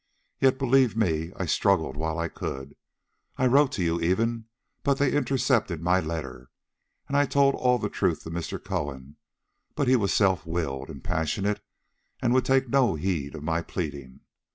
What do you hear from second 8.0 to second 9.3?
to Mr. Cohen,